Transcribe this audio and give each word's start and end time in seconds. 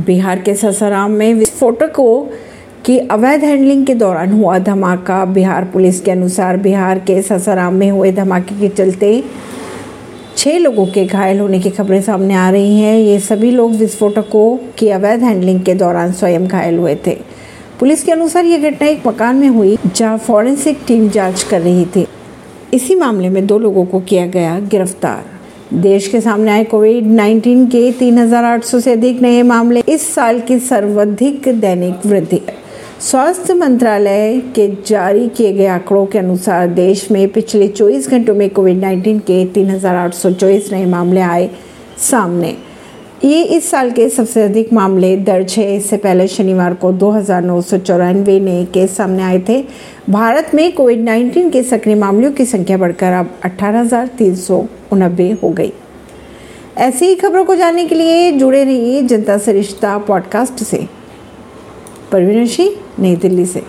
बिहार 0.00 0.40
के 0.40 0.54
ससाराम 0.54 1.10
में 1.10 1.34
विस्फोटकों 1.34 2.24
की 2.86 2.98
अवैध 2.98 3.44
हैंडलिंग 3.44 3.86
के 3.86 3.94
दौरान 3.94 4.32
हुआ 4.32 4.58
धमाका। 4.58 5.24
बिहार 5.24 5.64
पुलिस 5.64 6.00
के 6.00 6.10
अनुसार 6.10 6.56
बिहार 6.56 6.98
के 6.98 7.22
ससाराम 7.22 7.74
में 7.74 7.90
हुए 7.90 8.12
धमाके 8.12 8.58
के 8.60 8.68
चलते 8.68 9.22
छह 10.36 10.58
लोगों 10.58 10.86
के 10.86 11.04
घायल 11.06 11.40
होने 11.40 11.60
की 11.60 11.70
खबरें 11.70 12.00
सामने 12.02 12.34
आ 12.34 12.50
रही 12.50 12.80
हैं। 12.80 12.98
ये 12.98 13.18
सभी 13.20 13.50
लोग 13.50 13.72
विस्फोटकों 13.72 14.56
की 14.78 14.88
अवैध 14.88 15.22
हैंडलिंग 15.22 15.60
के 15.60 15.74
दौरान 15.74 16.12
स्वयं 16.12 16.46
घायल 16.46 16.78
हुए 16.78 16.94
थे। 17.06 17.16
पुलिस 17.80 18.04
के 18.04 18.12
अनुसार 18.12 18.44
ये 18.44 18.58
घटना 18.58 18.88
एक 18.88 19.06
मकान 19.06 19.36
में 19.36 19.48
हुई, 19.48 19.76
जहाँ 19.96 20.18
फॉरेंसिक 20.18 20.78
टीम 20.86 21.08
जाँच 21.08 21.42
कर 21.42 21.60
रही 21.60 21.84
थी। 21.84 22.06
इसी 22.74 22.94
मामले 22.94 23.28
में 23.28 23.46
दो 23.46 23.58
लोगों 23.58 23.84
को 23.84 24.00
किया 24.00 24.26
गया 24.26 24.58
गिरफ़्तार। 24.60 25.39
देश 25.74 26.08
के 26.08 26.20
सामने 26.20 26.50
आए 26.50 26.64
कोविड 26.64 27.04
19 27.04 27.66
के 27.66 27.92
3,800 27.92 28.80
से 28.80 28.92
अधिक 28.92 29.22
नए 29.22 29.42
मामले। 29.42 29.80
इस 29.80 30.14
साल 30.14 30.40
की 30.40 30.58
सर्वाधिक 30.58 31.48
दैनिक 31.60 32.06
वृद्धि। 32.06 32.36
है 32.36 32.54
स्वास्थ्य 33.00 33.54
मंत्रालय 33.54 34.42
के 34.54 34.68
जारी 34.86 35.28
किए 35.28 35.52
गए 35.52 35.66
आंकड़ों 35.66 36.06
के 36.06 36.18
अनुसार 36.18 36.68
देश 36.68 37.10
में 37.10 37.28
पिछले 37.28 37.68
24 37.68 38.10
घंटों 38.10 38.34
में 38.34 38.50
कोविड 38.50 38.80
19 38.80 39.20
के 39.20 39.46
3,824 39.46 40.72
नए 40.72 40.86
मामले 40.86 41.20
आए 41.20 41.50
सामने। 41.98 42.69
ये 43.24 43.42
इस 43.42 43.70
साल 43.70 43.90
के 43.90 44.08
सबसे 44.08 44.42
अधिक 44.42 44.72
मामले 44.72 45.16
दर्ज 45.16 45.54
है। 45.58 45.76
इससे 45.76 45.96
पहले 45.96 46.28
शनिवार 46.28 46.74
को 46.74 46.92
दो 46.92 47.10
नए 48.40 48.64
केस 48.64 48.96
सामने 48.96 49.22
आए 49.22 49.42
थे। 49.48 49.64
भारत 50.10 50.50
में 50.54 50.72
कोविड 50.72 51.04
19 51.04 51.50
के 51.50 51.62
सक्रिय 51.62 51.94
मामलों 51.94 52.32
की 52.32 52.44
संख्या 52.44 52.78
बढ़कर 52.78 53.12
अब 53.12 53.34
अठारह 53.44 53.84
हो 55.42 55.50
गई। 55.50 55.72
ऐसी 56.78 57.06
ही 57.06 57.14
खबरों 57.14 57.44
को 57.44 57.54
जानने 57.54 57.86
के 57.86 57.94
लिए 57.94 58.32
जुड़े 58.32 58.64
रहिए 58.64 59.02
जनता 59.02 59.38
से 59.38 59.52
रिश्ता 59.52 59.98
पॉडकास्ट 59.98 60.54
से। 60.54 60.86
परवीन 62.12 62.46
सिंह 62.46 62.76
नई 62.98 63.16
दिल्ली 63.16 63.46
से। 63.46 63.62